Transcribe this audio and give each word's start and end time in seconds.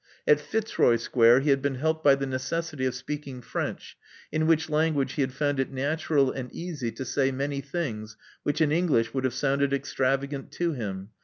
At 0.25 0.39
Fitzroy 0.41 0.95
Square 0.95 1.41
he 1.41 1.51
had 1.51 1.61
been 1.61 1.75
helped 1.75 2.03
by 2.03 2.15
the 2.15 2.25
necessity 2.25 2.87
of 2.87 2.95
speaking 2.95 3.39
French, 3.39 3.95
in 4.31 4.47
which 4.47 4.67
language 4.67 5.13
he 5.13 5.21
had 5.21 5.31
found 5.31 5.59
it 5.59 5.71
natural 5.71 6.31
and 6.31 6.51
easy 6.51 6.91
to 6.93 7.05
say 7.05 7.31
many 7.31 7.61
things 7.61 8.17
which 8.41 8.61
in 8.61 8.71
English 8.71 9.13
would 9.13 9.25
have 9.25 9.35
sounded 9.35 9.73
extravagant 9.73 10.51
to 10.53 10.71
him. 10.71 11.09